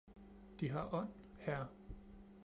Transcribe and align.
De 0.61 0.69
har 0.75 0.93
ånd, 0.99 1.19
hr 1.45 1.61